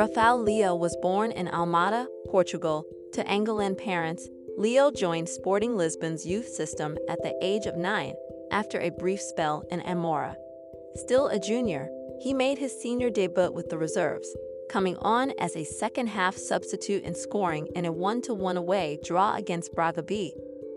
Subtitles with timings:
[0.00, 4.26] Rafael Leo was born in Almada, Portugal, to Angolan parents.
[4.56, 8.14] Leo joined Sporting Lisbon's youth system at the age of nine
[8.50, 10.36] after a brief spell in Amora.
[10.94, 14.34] Still a junior, he made his senior debut with the reserves,
[14.70, 19.34] coming on as a second half substitute in scoring in a 1 1 away draw
[19.34, 20.32] against Braga B.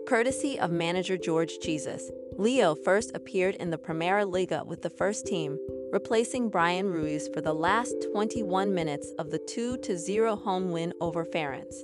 [0.06, 5.26] Courtesy of manager Jorge Jesus, Leo first appeared in the Primeira Liga with the first
[5.26, 5.56] team,
[5.94, 11.24] replacing Bryan Ruiz for the last 21 minutes of the 2 0 home win over
[11.24, 11.76] Farense.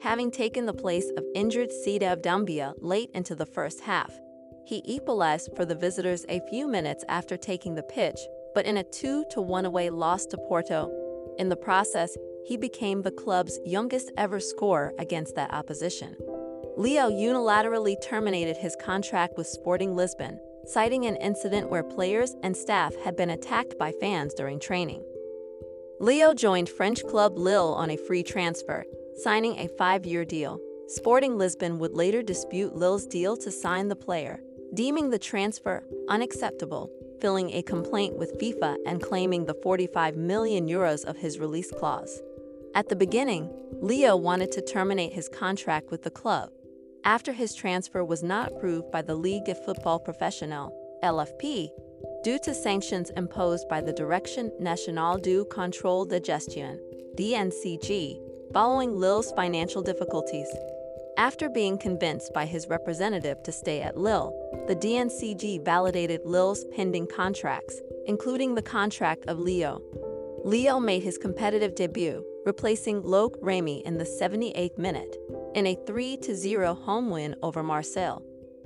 [0.00, 4.12] Having taken the place of injured Seydou Doumbia late into the first half,
[4.66, 8.18] he equalized for the visitors a few minutes after taking the pitch,
[8.52, 10.90] but in a 2 1 away loss to Porto.
[11.38, 16.16] In the process, he became the club's youngest ever scorer against that opposition.
[16.76, 22.94] Leo unilaterally terminated his contract with Sporting Lisbon, citing an incident where players and staff
[23.04, 25.02] had been attacked by fans during training.
[26.00, 28.84] Leo joined French club Lille on a free transfer,
[29.16, 30.60] signing a five year deal.
[30.88, 34.40] Sporting Lisbon would later dispute Lille's deal to sign the player,
[34.74, 41.04] deeming the transfer unacceptable, filing a complaint with FIFA and claiming the 45 million euros
[41.04, 42.20] of his release clause.
[42.74, 46.50] At the beginning, Leo wanted to terminate his contract with the club,
[47.04, 50.72] after his transfer was not approved by the Ligue de Football Professionnel,
[51.02, 51.70] LFP,
[52.22, 56.78] due to sanctions imposed by the Direction Nationale du Contrôle de Gestion,
[57.16, 58.20] DNCG,
[58.52, 60.48] following Lille's financial difficulties.
[61.18, 64.32] After being convinced by his representative to stay at Lille,
[64.68, 69.82] the DNCG validated Lille's pending contracts, including the contract of Leo.
[70.44, 75.16] Leo made his competitive debut, replacing Loic Remy in the 78th minute,
[75.54, 78.22] in a 3 0 home win over Marseille.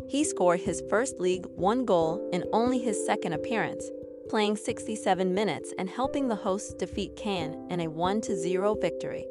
[0.09, 3.91] He scored his first League One goal in only his second appearance,
[4.29, 9.27] playing 67 minutes and helping the hosts defeat Caen in a 1 0 victory.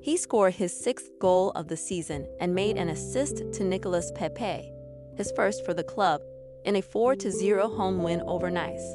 [0.00, 4.72] He scored his sixth goal of the season and made an assist to Nicolas Pepe,
[5.16, 6.20] his first for the club,
[6.64, 8.94] in a 4 0 home win over Nice.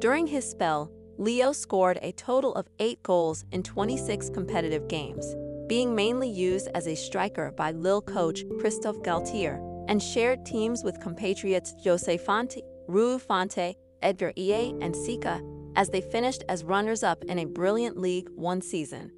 [0.00, 5.34] During his spell, Leo scored a total of eight goals in 26 competitive games
[5.68, 9.58] being mainly used as a striker by Lille coach Christophe Galtier,
[9.88, 15.42] and shared teams with compatriots Jose Fonte, Rui Fonte, Edgar Ie, and Xeka,
[15.76, 19.10] as they finished as runners-up in a brilliant League One season.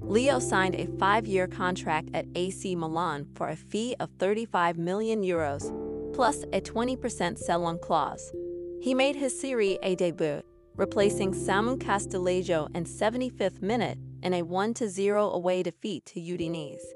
[0.00, 5.72] Leo signed a five-year contract at AC Milan for a fee of 35 million euros,
[6.14, 8.32] plus a 20% sell-on clause.
[8.82, 10.42] He made his Serie A debut,
[10.80, 16.86] replacing Samu Castillejo in 75th minute in a 1 0 away defeat to Udinese.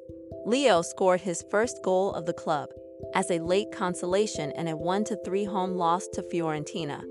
[0.47, 2.71] Leo scored his first goal of the club
[3.15, 7.03] as a late consolation in a 1 3 home loss to Fiorentina.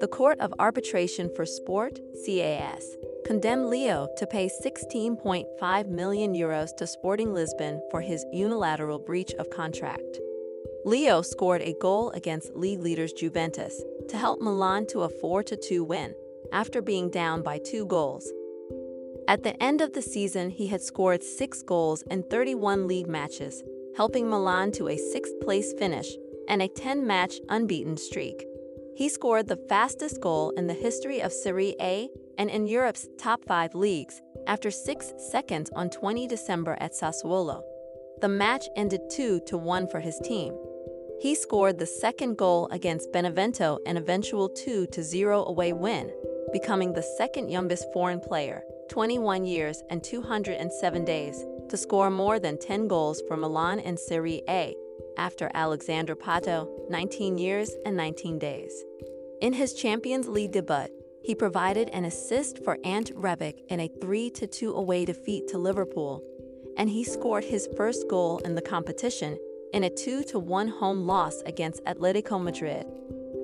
[0.00, 2.84] The Court of Arbitration for Sport, CAS,
[3.24, 9.48] condemned Leo to pay 16.5 million euros to Sporting Lisbon for his unilateral breach of
[9.50, 10.18] contract.
[10.84, 15.84] Leo scored a goal against league leaders Juventus to help Milan to a 4 2
[15.84, 16.14] win
[16.52, 18.30] after being down by two goals.
[19.28, 23.62] At the end of the season, he had scored six goals in 31 league matches,
[23.96, 26.08] helping Milan to a sixth place finish
[26.48, 28.46] and a 10 match unbeaten streak.
[28.96, 33.44] He scored the fastest goal in the history of Serie A and in Europe's top
[33.44, 37.62] five leagues after six seconds on 20 December at Sassuolo.
[38.20, 40.54] The match ended 2 1 for his team.
[41.18, 46.12] He scored the second goal against Benevento in eventual 2 0 away win,
[46.52, 52.58] becoming the second youngest foreign player 21 years and 207 days, to score more than
[52.58, 54.76] 10 goals for Milan in Serie A,
[55.16, 58.84] after Alexandre Pato, 19 years and 19 days.
[59.40, 60.88] In his Champions League debut,
[61.22, 66.22] he provided an assist for Ante Rebic in a 3 2 away defeat to Liverpool,
[66.76, 69.38] and he scored his first goal in the competition
[69.76, 72.86] in a 2 1 home loss against Atletico Madrid.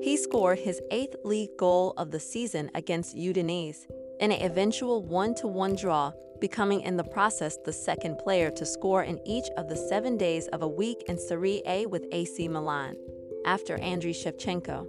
[0.01, 3.85] He scored his eighth league goal of the season against Udinese
[4.19, 6.11] in an eventual 1 1 draw,
[6.41, 10.47] becoming in the process the second player to score in each of the seven days
[10.55, 12.97] of a week in Serie A with AC Milan,
[13.45, 14.87] after Andriy Shevchenko.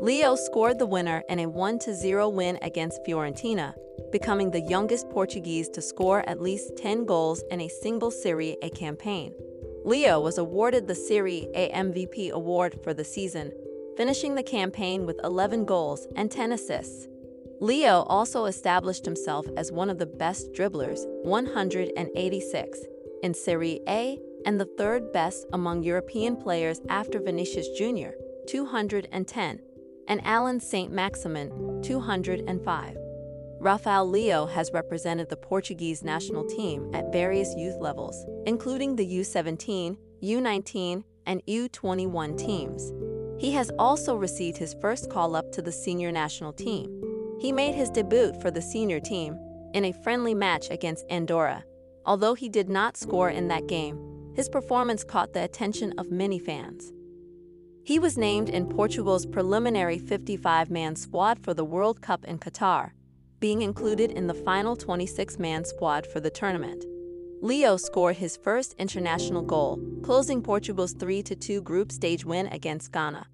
[0.00, 3.72] Leo scored the winner in a 1 0 win against Fiorentina,
[4.12, 8.68] becoming the youngest Portuguese to score at least 10 goals in a single Serie A
[8.68, 9.32] campaign.
[9.84, 13.52] Leo was awarded the Serie A MVP award for the season,
[13.96, 17.08] finishing the campaign with 11 goals and 10 assists.
[17.60, 22.80] Leo also established himself as one of the best dribblers, 186,
[23.22, 28.10] in Serie A and the third best among European players after Vinicius Jr.,
[28.46, 29.60] 210,
[30.08, 33.01] and Allan Saint Maximin, 205.
[33.62, 39.96] Rafael Leo has represented the Portuguese national team at various youth levels, including the U17,
[40.20, 42.92] U19, and U21 teams.
[43.40, 46.90] He has also received his first call up to the senior national team.
[47.38, 49.38] He made his debut for the senior team
[49.74, 51.62] in a friendly match against Andorra.
[52.04, 56.40] Although he did not score in that game, his performance caught the attention of many
[56.40, 56.92] fans.
[57.84, 62.90] He was named in Portugal's preliminary 55 man squad for the World Cup in Qatar
[63.42, 66.84] being included in the final 26 man squad for the tournament.
[67.40, 73.26] Leo scored his first international goal, closing Portugal's 3 2 group stage win against Ghana.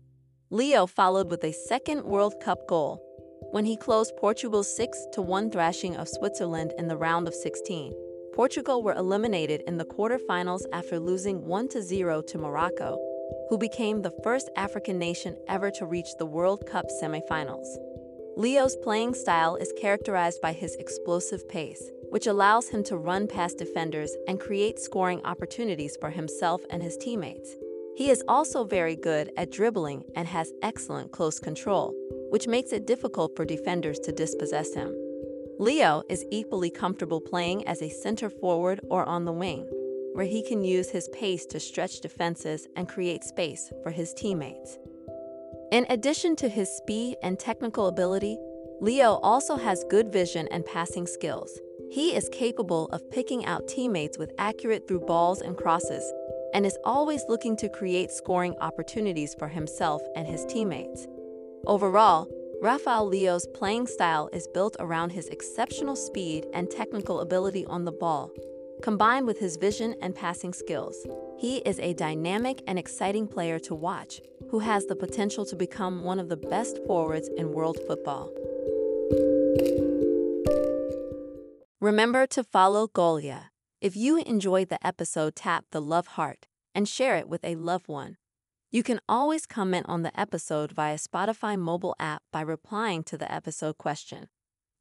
[0.49, 3.05] Leo followed with a second World Cup goal
[3.51, 7.93] when he closed Portugal's 6 1 thrashing of Switzerland in the round of 16.
[8.35, 12.97] Portugal were eliminated in the quarterfinals after losing 1 0 to Morocco,
[13.51, 17.67] who became the first African nation ever to reach the World Cup semifinals.
[18.39, 23.59] Leo's playing style is characterized by his explosive pace, which allows him to run past
[23.59, 27.57] defenders and create scoring opportunities for himself and his teammates.
[27.97, 31.93] He is also very good at dribbling and has excellent close control,
[32.31, 34.95] which makes it difficult for defenders to dispossess him.
[35.59, 39.69] Leo is equally comfortable playing as a center forward or on the wing,
[40.13, 44.79] where he can use his pace to stretch defenses and create space for his teammates.
[45.71, 48.39] In addition to his speed and technical ability,
[48.81, 51.61] Leo also has good vision and passing skills.
[51.91, 56.11] He is capable of picking out teammates with accurate through balls and crosses,
[56.55, 61.07] and is always looking to create scoring opportunities for himself and his teammates.
[61.67, 62.29] Overall,
[62.63, 67.93] Rafael Leo's playing style is built around his exceptional speed and technical ability on the
[67.93, 68.31] ball,
[68.83, 71.07] combined with his vision and passing skills.
[71.39, 76.05] He is a dynamic and exciting player to watch, who has the potential to become
[76.05, 78.31] one of the best forwards in world football.
[81.81, 83.51] Remember to follow Golia.
[83.81, 87.89] If you enjoyed the episode, tap the love heart and share it with a loved
[87.89, 88.17] one.
[88.71, 93.33] You can always comment on the episode via Spotify mobile app by replying to the
[93.33, 94.29] episode question.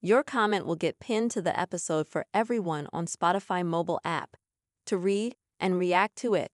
[0.01, 4.35] Your comment will get pinned to the episode for everyone on Spotify mobile app
[4.87, 6.45] to read and react to it